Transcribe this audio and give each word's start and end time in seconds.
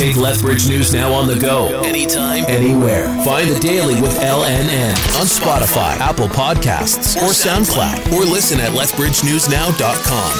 Take 0.00 0.16
Lethbridge 0.16 0.66
News 0.66 0.94
Now 0.94 1.12
on 1.12 1.26
the 1.26 1.36
go, 1.38 1.82
anytime, 1.82 2.46
anywhere. 2.48 3.04
Find 3.22 3.50
the 3.50 3.60
Daily 3.60 4.00
with 4.00 4.18
LNN 4.18 4.92
on 5.20 5.26
Spotify, 5.26 5.94
Apple 6.00 6.26
Podcasts, 6.28 7.16
or 7.18 7.34
SoundCloud, 7.34 8.10
or 8.10 8.24
listen 8.24 8.60
at 8.60 8.70
lethbridgenewsnow.com. 8.70 10.30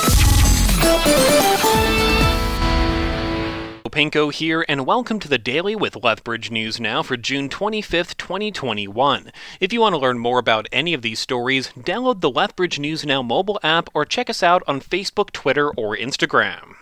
Pinko 3.91 4.33
here, 4.33 4.65
and 4.67 4.87
welcome 4.87 5.19
to 5.19 5.29
the 5.29 5.37
Daily 5.37 5.77
with 5.77 6.03
Lethbridge 6.03 6.51
News 6.51 6.81
Now 6.81 7.03
for 7.03 7.19
June 7.19 7.51
25th, 7.51 8.17
2021. 8.17 9.31
If 9.61 9.75
you 9.75 9.83
want 9.83 9.93
to 9.93 9.99
learn 9.99 10.19
more 10.19 10.39
about 10.39 10.71
any 10.73 10.95
of 10.95 11.03
these 11.03 11.21
stories, 11.21 11.71
download 11.75 12.23
the 12.23 12.31
Lethbridge 12.31 12.79
News 12.79 13.05
Now 13.05 13.21
mobile 13.21 13.61
app 13.63 13.91
or 13.93 14.07
check 14.07 14.31
us 14.31 14.43
out 14.43 14.63
on 14.67 14.81
Facebook, 14.81 15.33
Twitter, 15.33 15.69
or 15.69 15.95
Instagram. 15.95 16.77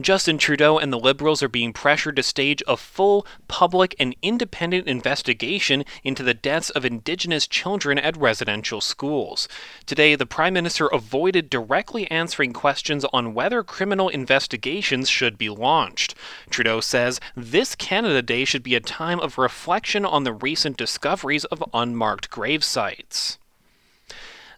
Justin 0.00 0.38
Trudeau 0.38 0.76
and 0.78 0.92
the 0.92 0.98
Liberals 0.98 1.40
are 1.40 1.48
being 1.48 1.72
pressured 1.72 2.16
to 2.16 2.22
stage 2.22 2.62
a 2.66 2.76
full, 2.76 3.24
public, 3.46 3.94
and 4.00 4.16
independent 4.22 4.88
investigation 4.88 5.84
into 6.02 6.24
the 6.24 6.34
deaths 6.34 6.70
of 6.70 6.84
Indigenous 6.84 7.46
children 7.46 7.96
at 7.96 8.16
residential 8.16 8.80
schools. 8.80 9.48
Today, 9.86 10.16
the 10.16 10.26
Prime 10.26 10.54
Minister 10.54 10.88
avoided 10.88 11.48
directly 11.48 12.10
answering 12.10 12.52
questions 12.52 13.04
on 13.12 13.34
whether 13.34 13.62
criminal 13.62 14.08
investigations 14.08 15.08
should 15.08 15.38
be 15.38 15.48
launched. 15.48 16.16
Trudeau 16.50 16.80
says 16.80 17.20
this 17.36 17.76
Canada 17.76 18.20
Day 18.20 18.44
should 18.44 18.64
be 18.64 18.74
a 18.74 18.80
time 18.80 19.20
of 19.20 19.38
reflection 19.38 20.04
on 20.04 20.24
the 20.24 20.32
recent 20.32 20.76
discoveries 20.76 21.44
of 21.44 21.62
unmarked 21.72 22.30
grave 22.30 22.64
sites 22.64 23.38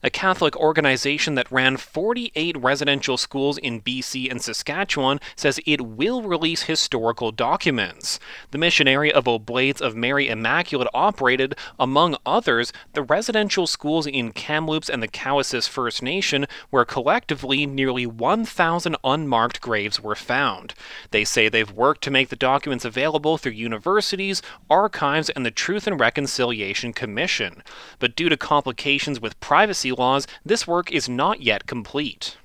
a 0.02 0.10
Catholic 0.10 0.56
organization 0.56 1.34
that 1.34 1.50
ran 1.50 1.77
48 1.77 2.56
residential 2.59 3.16
schools 3.16 3.59
in 3.59 3.80
BC 3.80 4.30
and 4.30 4.41
Saskatchewan, 4.42 5.20
says 5.34 5.60
it 5.66 5.80
will 5.80 6.22
release 6.22 6.62
historical 6.62 7.32
documents. 7.32 8.19
The 8.50 8.59
missionary 8.59 9.12
of 9.12 9.27
Oblates 9.27 9.80
of 9.80 9.96
Mary 9.96 10.28
Immaculate 10.28 10.89
operated, 10.94 11.55
among 11.78 12.17
others, 12.24 12.72
the 12.92 13.02
residential 13.02 13.67
schools 13.67 14.06
in 14.06 14.33
Kamloops 14.33 14.89
and 14.89 15.02
the 15.02 15.08
Cowessess 15.08 15.69
First 15.69 16.02
Nation, 16.02 16.47
where 16.70 16.84
collectively 16.84 17.67
nearly 17.67 18.06
1,000 18.06 18.97
unmarked 19.05 19.61
graves 19.61 20.00
were 20.00 20.14
found. 20.14 20.74
They 21.11 21.24
say 21.24 21.48
they've 21.48 21.70
worked 21.70 22.02
to 22.05 22.11
make 22.11 22.28
the 22.28 22.36
documents 22.36 22.84
available 22.84 23.39
through 23.39 23.52
universities, 23.52 24.42
archives, 24.70 25.30
and 25.30 25.44
the 25.44 25.50
Truth 25.50 25.86
and 25.86 25.98
Reconciliation 25.98 26.92
Commission. 26.92 27.62
But 27.98 28.17
due 28.17 28.28
to 28.28 28.36
complications 28.36 29.20
with 29.20 29.41
privacy 29.41 29.86
laws, 29.92 30.27
this 30.45 30.67
work 30.67 30.91
is 30.92 31.09
not 31.09 31.41
yet 31.41 31.67
complete. 31.67 32.37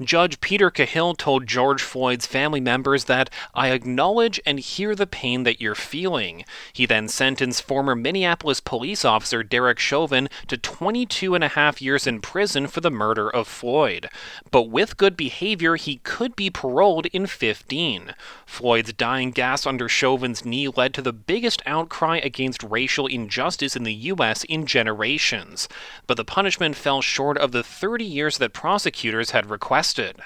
Judge 0.00 0.40
Peter 0.40 0.70
Cahill 0.70 1.14
told 1.14 1.48
George 1.48 1.82
Floyd's 1.82 2.24
family 2.24 2.60
members 2.60 3.04
that, 3.04 3.30
I 3.52 3.70
acknowledge 3.70 4.40
and 4.46 4.60
hear 4.60 4.94
the 4.94 5.08
pain 5.08 5.42
that 5.42 5.60
you're 5.60 5.74
feeling. 5.74 6.44
He 6.72 6.86
then 6.86 7.08
sentenced 7.08 7.64
former 7.64 7.96
Minneapolis 7.96 8.60
police 8.60 9.04
officer 9.04 9.42
Derek 9.42 9.80
Chauvin 9.80 10.28
to 10.46 10.56
22 10.56 11.34
and 11.34 11.42
a 11.42 11.48
half 11.48 11.82
years 11.82 12.06
in 12.06 12.20
prison 12.20 12.68
for 12.68 12.80
the 12.80 12.92
murder 12.92 13.28
of 13.28 13.48
Floyd. 13.48 14.08
But 14.52 14.70
with 14.70 14.96
good 14.96 15.16
behavior, 15.16 15.74
he 15.74 15.96
could 15.96 16.36
be 16.36 16.48
paroled 16.48 17.06
in 17.06 17.26
15. 17.26 18.14
Floyd's 18.46 18.92
dying 18.92 19.32
gas 19.32 19.66
under 19.66 19.88
Chauvin's 19.88 20.44
knee 20.44 20.68
led 20.68 20.94
to 20.94 21.02
the 21.02 21.12
biggest 21.12 21.60
outcry 21.66 22.18
against 22.18 22.62
racial 22.62 23.08
injustice 23.08 23.74
in 23.74 23.82
the 23.82 23.94
U.S. 23.94 24.44
in 24.44 24.64
generations. 24.64 25.68
But 26.06 26.16
the 26.16 26.24
punishment 26.24 26.76
fell 26.76 27.02
short 27.02 27.36
of 27.36 27.50
the 27.50 27.64
30 27.64 28.04
years 28.04 28.38
that 28.38 28.52
prosecutors 28.52 29.32
had 29.32 29.50
requested 29.50 29.87
arrested. 29.88 30.20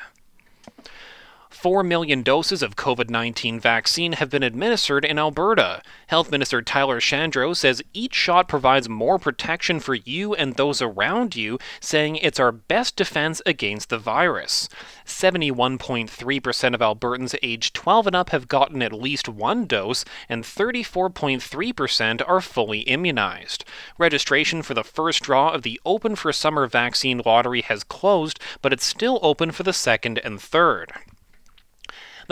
4 1.53 1.83
million 1.83 2.23
doses 2.23 2.63
of 2.63 2.77
COVID 2.77 3.11
19 3.11 3.61
vaccine 3.61 4.13
have 4.15 4.31
been 4.31 4.43
administered 4.43 5.05
in 5.05 5.19
Alberta. 5.19 5.83
Health 6.07 6.31
Minister 6.31 6.63
Tyler 6.63 6.99
Shandro 6.99 7.55
says 7.55 7.83
each 7.93 8.15
shot 8.15 8.49
provides 8.49 8.89
more 8.89 9.19
protection 9.19 9.79
for 9.79 9.95
you 9.95 10.35
and 10.35 10.55
those 10.55 10.81
around 10.81 11.37
you, 11.37 11.59
saying 11.79 12.17
it's 12.17 12.41
our 12.41 12.53
best 12.53 12.97
defense 12.97 13.43
against 13.45 13.91
the 13.91 13.99
virus. 13.99 14.69
71.3% 15.05 16.75
of 16.75 16.81
Albertans 16.81 17.39
aged 17.43 17.75
12 17.75 18.07
and 18.07 18.17
up 18.17 18.31
have 18.31 18.49
gotten 18.49 18.83
at 18.83 18.93
least 18.93 19.29
one 19.29 19.67
dose, 19.67 20.05
and 20.29 20.45
34.3% 20.45 22.23
are 22.27 22.41
fully 22.41 22.81
immunized. 22.81 23.65
Registration 23.99 24.63
for 24.63 24.73
the 24.75 24.83
first 24.83 25.23
draw 25.23 25.51
of 25.51 25.63
the 25.63 25.81
Open 25.85 26.17
for 26.17 26.33
Summer 26.33 26.67
vaccine 26.67 27.21
lottery 27.25 27.61
has 27.61 27.85
closed, 27.85 28.41
but 28.63 28.73
it's 28.73 28.87
still 28.87 29.19
open 29.23 29.51
for 29.51 29.63
the 29.63 29.73
second 29.73 30.19
and 30.25 30.41
third. 30.41 30.93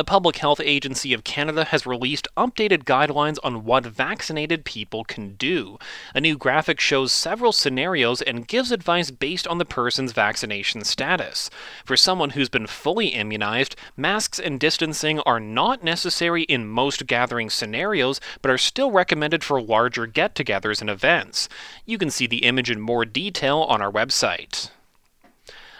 The 0.00 0.04
Public 0.04 0.38
Health 0.38 0.62
Agency 0.64 1.12
of 1.12 1.24
Canada 1.24 1.66
has 1.66 1.84
released 1.84 2.26
updated 2.34 2.84
guidelines 2.84 3.36
on 3.44 3.66
what 3.66 3.84
vaccinated 3.84 4.64
people 4.64 5.04
can 5.04 5.34
do. 5.34 5.78
A 6.14 6.22
new 6.22 6.38
graphic 6.38 6.80
shows 6.80 7.12
several 7.12 7.52
scenarios 7.52 8.22
and 8.22 8.48
gives 8.48 8.72
advice 8.72 9.10
based 9.10 9.46
on 9.46 9.58
the 9.58 9.66
person's 9.66 10.12
vaccination 10.12 10.84
status. 10.84 11.50
For 11.84 11.98
someone 11.98 12.30
who's 12.30 12.48
been 12.48 12.66
fully 12.66 13.08
immunized, 13.08 13.76
masks 13.94 14.38
and 14.38 14.58
distancing 14.58 15.20
are 15.26 15.38
not 15.38 15.84
necessary 15.84 16.44
in 16.44 16.66
most 16.66 17.06
gathering 17.06 17.50
scenarios, 17.50 18.22
but 18.40 18.50
are 18.50 18.56
still 18.56 18.90
recommended 18.90 19.44
for 19.44 19.60
larger 19.60 20.06
get 20.06 20.34
togethers 20.34 20.80
and 20.80 20.88
events. 20.88 21.46
You 21.84 21.98
can 21.98 22.10
see 22.10 22.26
the 22.26 22.46
image 22.46 22.70
in 22.70 22.80
more 22.80 23.04
detail 23.04 23.58
on 23.68 23.82
our 23.82 23.92
website. 23.92 24.70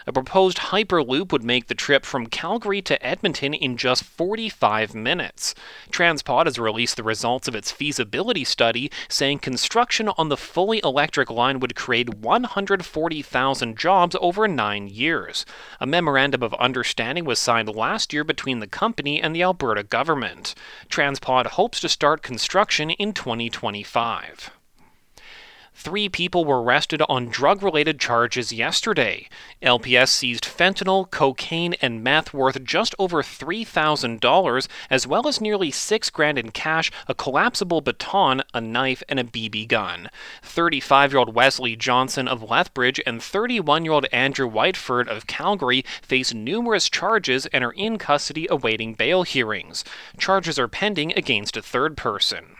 A 0.07 0.13
proposed 0.13 0.57
Hyperloop 0.57 1.31
would 1.31 1.43
make 1.43 1.67
the 1.67 1.75
trip 1.75 2.05
from 2.05 2.27
Calgary 2.27 2.81
to 2.81 3.05
Edmonton 3.05 3.53
in 3.53 3.77
just 3.77 4.03
45 4.03 4.95
minutes. 4.95 5.53
Transpod 5.91 6.45
has 6.45 6.57
released 6.57 6.97
the 6.97 7.03
results 7.03 7.47
of 7.47 7.55
its 7.55 7.71
feasibility 7.71 8.43
study, 8.43 8.91
saying 9.07 9.39
construction 9.39 10.09
on 10.17 10.29
the 10.29 10.37
fully 10.37 10.81
electric 10.83 11.29
line 11.29 11.59
would 11.59 11.75
create 11.75 12.15
140,000 12.15 13.77
jobs 13.77 14.15
over 14.19 14.47
nine 14.47 14.87
years. 14.87 15.45
A 15.79 15.85
memorandum 15.85 16.41
of 16.41 16.53
understanding 16.55 17.25
was 17.25 17.39
signed 17.39 17.69
last 17.69 18.13
year 18.13 18.23
between 18.23 18.59
the 18.59 18.67
company 18.67 19.21
and 19.21 19.35
the 19.35 19.43
Alberta 19.43 19.83
government. 19.83 20.55
Transpod 20.89 21.45
hopes 21.47 21.79
to 21.79 21.89
start 21.89 22.21
construction 22.21 22.89
in 22.89 23.13
2025. 23.13 24.51
Three 25.73 26.09
people 26.09 26.45
were 26.45 26.61
arrested 26.61 27.01
on 27.09 27.29
drug 27.29 27.63
related 27.63 27.99
charges 27.99 28.53
yesterday. 28.53 29.27
LPS 29.63 30.09
seized 30.09 30.43
fentanyl, 30.43 31.09
cocaine, 31.09 31.73
and 31.81 32.03
meth 32.03 32.33
worth 32.33 32.63
just 32.63 32.93
over 32.99 33.23
$3,000, 33.23 34.67
as 34.89 35.07
well 35.07 35.27
as 35.27 35.41
nearly 35.41 35.71
six 35.71 36.09
grand 36.09 36.37
in 36.37 36.51
cash, 36.51 36.91
a 37.07 37.15
collapsible 37.15 37.81
baton, 37.81 38.43
a 38.53 38.61
knife, 38.61 39.01
and 39.09 39.19
a 39.19 39.23
BB 39.23 39.67
gun. 39.67 40.09
35 40.43 41.13
year 41.13 41.19
old 41.19 41.33
Wesley 41.33 41.75
Johnson 41.75 42.27
of 42.27 42.47
Lethbridge 42.47 43.01
and 43.05 43.23
31 43.23 43.83
year 43.83 43.93
old 43.93 44.05
Andrew 44.11 44.49
Whiteford 44.49 45.07
of 45.07 45.25
Calgary 45.25 45.83
face 46.01 46.33
numerous 46.33 46.89
charges 46.89 47.47
and 47.47 47.63
are 47.63 47.71
in 47.71 47.97
custody 47.97 48.45
awaiting 48.51 48.93
bail 48.93 49.23
hearings. 49.23 49.83
Charges 50.19 50.59
are 50.59 50.67
pending 50.67 51.11
against 51.13 51.57
a 51.57 51.61
third 51.61 51.97
person. 51.97 52.55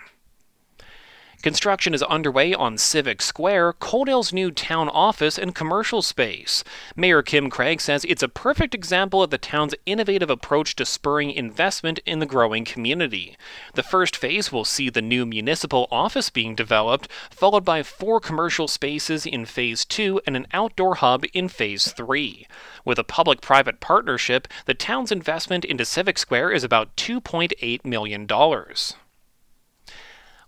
Construction 1.41 1.96
is 1.96 2.03
underway 2.03 2.53
on 2.53 2.78
Civic 2.78 3.19
Square, 3.19 3.74
Coaldale's 3.74 4.31
new 4.31 4.52
town 4.52 4.88
office 4.88 5.40
and 5.40 5.56
commercial 5.56 6.03
space. 6.03 6.63
Mayor 6.96 7.24
Kim 7.24 7.50
Craig 7.50 7.81
says 7.81 8.06
it's 8.06 8.22
a 8.22 8.29
perfect 8.29 8.75
example 8.75 9.24
of 9.24 9.31
the 9.31 9.40
town's 9.40 9.74
innovative 9.88 10.29
approach 10.29 10.75
to 10.75 10.85
spurring 10.85 11.31
investment 11.31 11.97
in 12.06 12.19
the 12.19 12.28
growing 12.28 12.63
community. 12.63 13.35
The 13.74 13.81
first 13.81 14.16
phase 14.16 14.52
will 14.52 14.66
see 14.66 14.91
the 14.91 15.02
new 15.02 15.25
municipal 15.25 15.88
office 15.91 16.29
being 16.29 16.53
developed, 16.53 17.12
followed 17.31 17.66
by 17.66 17.81
four 17.81 18.19
commercial 18.19 18.68
spaces 18.68 19.25
in 19.25 19.46
Phase 19.46 19.84
2 19.84 20.22
and 20.28 20.35
an 20.35 20.46
outdoor 20.53 20.96
hub 20.96 21.25
in 21.34 21.47
Phase 21.47 21.91
3. 21.91 22.46
With 22.85 23.00
a 23.00 23.03
public 23.03 23.41
private 23.41 23.79
partnership, 23.79 24.47
the 24.66 24.75
town's 24.75 25.12
investment 25.12 25.66
into 25.66 25.85
Civic 25.85 26.19
Square 26.19 26.52
is 26.52 26.63
about 26.63 26.96
$2.8 26.97 27.84
million. 27.84 28.28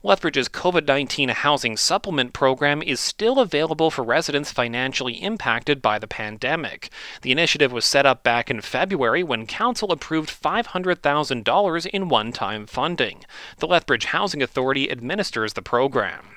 Lethbridge's 0.05 0.49
COVID 0.49 0.85
19 0.85 1.29
housing 1.29 1.77
supplement 1.77 2.33
program 2.33 2.83
is 2.83 2.99
still 2.99 3.39
available 3.39 3.89
for 3.89 4.03
residents 4.03 4.51
financially 4.51 5.13
impacted 5.13 5.81
by 5.81 5.97
the 5.97 6.09
pandemic. 6.09 6.89
The 7.21 7.31
initiative 7.31 7.71
was 7.71 7.85
set 7.85 8.05
up 8.05 8.21
back 8.21 8.51
in 8.51 8.59
February 8.59 9.23
when 9.23 9.47
Council 9.47 9.93
approved 9.93 10.29
$500,000 10.29 11.85
in 11.85 12.09
one 12.09 12.33
time 12.33 12.65
funding. 12.65 13.23
The 13.59 13.67
Lethbridge 13.67 14.03
Housing 14.05 14.43
Authority 14.43 14.91
administers 14.91 15.53
the 15.53 15.61
program. 15.61 16.35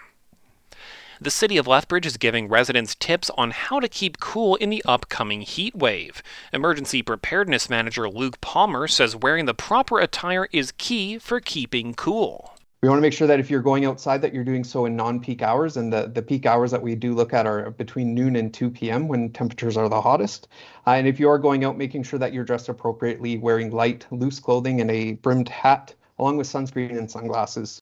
The 1.21 1.33
city 1.33 1.57
of 1.57 1.67
Lethbridge 1.67 2.07
is 2.07 2.19
giving 2.19 2.47
residents 2.47 2.95
tips 2.95 3.33
on 3.37 3.51
how 3.51 3.81
to 3.81 3.89
keep 3.89 4.21
cool 4.21 4.55
in 4.55 4.71
the 4.71 4.85
upcoming 4.85 5.41
heat 5.41 5.75
wave. 5.75 6.23
Emergency 6.53 7.03
Preparedness 7.03 7.69
Manager 7.69 8.09
Luke 8.09 8.41
Palmer 8.41 8.87
says 8.87 9.17
wearing 9.17 9.47
the 9.47 9.55
proper 9.55 9.99
attire 9.99 10.47
is 10.53 10.71
key 10.71 11.19
for 11.19 11.41
keeping 11.41 11.95
cool. 11.95 12.56
We 12.83 12.91
want 12.91 12.99
to 12.99 13.03
make 13.03 13.15
sure 13.15 13.27
that 13.27 13.41
if 13.41 13.51
you're 13.51 13.63
going 13.63 13.87
outside 13.87 14.21
that 14.21 14.35
you're 14.35 14.45
doing 14.45 14.63
so 14.63 14.85
in 14.85 14.97
non-peak 14.97 15.41
hours 15.41 15.79
and 15.79 15.91
the, 15.91 16.09
the 16.09 16.21
peak 16.21 16.45
hours 16.45 16.71
that 16.73 16.83
we 16.83 16.95
do 16.95 17.15
look 17.15 17.33
at 17.33 17.47
are 17.47 17.71
between 17.71 18.15
noon 18.15 18.37
and 18.37 18.53
2 18.53 18.71
p.m. 18.71 19.09
when 19.09 19.31
temperatures 19.33 19.79
are 19.79 19.89
the 19.89 20.01
hottest. 20.01 20.49
Uh, 20.87 20.91
and 20.91 21.09
if 21.09 21.19
you 21.19 21.29
are 21.29 21.39
going 21.39 21.65
out, 21.65 21.79
making 21.79 22.03
sure 22.03 22.19
that 22.19 22.35
you're 22.35 22.45
dressed 22.45 22.69
appropriately, 22.69 23.39
wearing 23.39 23.71
light, 23.71 24.07
loose 24.11 24.39
clothing 24.39 24.81
and 24.83 24.91
a 24.91 25.15
brimmed 25.15 25.49
hat 25.49 25.95
along 26.19 26.37
with 26.37 26.47
sunscreen 26.47 26.97
and 26.97 27.11
sunglasses. 27.11 27.81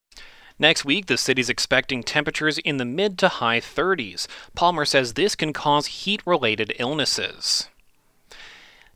Next 0.58 0.84
week, 0.84 1.06
the 1.06 1.18
city's 1.18 1.50
expecting 1.50 2.04
temperatures 2.04 2.58
in 2.58 2.76
the 2.76 2.84
mid 2.84 3.18
to 3.18 3.28
high 3.28 3.58
30s. 3.58 4.28
Palmer 4.54 4.84
says 4.84 5.14
this 5.14 5.34
can 5.34 5.52
cause 5.52 5.86
heat 5.86 6.22
related 6.24 6.72
illnesses. 6.78 7.68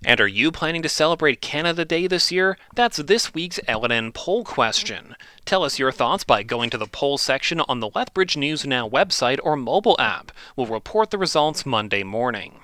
And 0.04 0.20
are 0.20 0.28
you 0.28 0.52
planning 0.52 0.82
to 0.82 0.88
celebrate 0.88 1.40
Canada 1.40 1.84
Day 1.84 2.06
this 2.06 2.30
year? 2.30 2.56
That's 2.74 2.98
this 2.98 3.34
week's 3.34 3.58
LNN 3.66 4.14
poll 4.14 4.44
question. 4.44 5.16
Tell 5.44 5.64
us 5.64 5.78
your 5.78 5.90
thoughts 5.90 6.22
by 6.22 6.44
going 6.44 6.70
to 6.70 6.78
the 6.78 6.86
poll 6.86 7.18
section 7.18 7.60
on 7.62 7.80
the 7.80 7.90
Lethbridge 7.92 8.36
News 8.36 8.64
Now 8.64 8.88
website 8.88 9.40
or 9.42 9.56
mobile 9.56 9.96
app. 9.98 10.30
We'll 10.54 10.68
report 10.68 11.10
the 11.10 11.18
results 11.18 11.66
Monday 11.66 12.04
morning. 12.04 12.60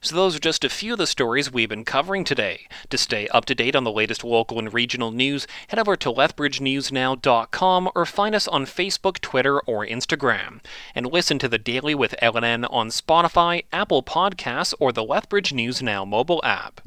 So, 0.00 0.16
those 0.16 0.36
are 0.36 0.40
just 0.40 0.64
a 0.64 0.68
few 0.68 0.92
of 0.92 0.98
the 0.98 1.06
stories 1.06 1.52
we've 1.52 1.68
been 1.68 1.84
covering 1.84 2.24
today. 2.24 2.66
To 2.90 2.98
stay 2.98 3.28
up 3.28 3.44
to 3.46 3.54
date 3.54 3.76
on 3.76 3.84
the 3.84 3.92
latest 3.92 4.24
local 4.24 4.58
and 4.58 4.72
regional 4.72 5.10
news, 5.10 5.46
head 5.68 5.78
over 5.78 5.96
to 5.96 6.12
lethbridgenewsnow.com 6.12 7.90
or 7.94 8.06
find 8.06 8.34
us 8.34 8.48
on 8.48 8.66
Facebook, 8.66 9.20
Twitter, 9.20 9.60
or 9.60 9.86
Instagram. 9.86 10.60
And 10.94 11.06
listen 11.06 11.38
to 11.38 11.48
the 11.48 11.58
Daily 11.58 11.94
with 11.94 12.14
LNN 12.22 12.66
on 12.70 12.88
Spotify, 12.88 13.64
Apple 13.72 14.02
Podcasts, 14.02 14.74
or 14.78 14.92
the 14.92 15.04
Lethbridge 15.04 15.52
News 15.52 15.82
Now 15.82 16.04
mobile 16.04 16.40
app. 16.44 16.80